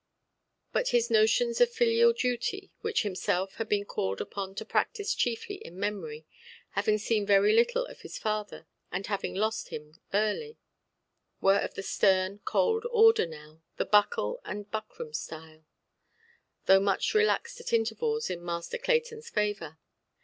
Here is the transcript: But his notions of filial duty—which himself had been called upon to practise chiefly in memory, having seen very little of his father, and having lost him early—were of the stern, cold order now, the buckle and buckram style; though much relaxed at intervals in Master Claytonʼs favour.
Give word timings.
But 0.73 0.87
his 0.87 1.11
notions 1.11 1.61
of 1.61 1.69
filial 1.71 2.11
duty—which 2.11 3.03
himself 3.03 3.57
had 3.57 3.69
been 3.69 3.85
called 3.85 4.19
upon 4.19 4.55
to 4.55 4.65
practise 4.65 5.13
chiefly 5.13 5.57
in 5.63 5.79
memory, 5.79 6.25
having 6.71 6.97
seen 6.97 7.23
very 7.23 7.53
little 7.53 7.85
of 7.85 8.01
his 8.01 8.17
father, 8.17 8.65
and 8.91 9.05
having 9.05 9.35
lost 9.35 9.67
him 9.67 9.99
early—were 10.11 11.59
of 11.59 11.75
the 11.75 11.83
stern, 11.83 12.39
cold 12.45 12.87
order 12.89 13.27
now, 13.27 13.61
the 13.77 13.85
buckle 13.85 14.41
and 14.43 14.71
buckram 14.71 15.13
style; 15.13 15.67
though 16.65 16.79
much 16.79 17.13
relaxed 17.13 17.59
at 17.59 17.71
intervals 17.71 18.31
in 18.31 18.43
Master 18.43 18.79
Claytonʼs 18.79 19.29
favour. 19.29 19.77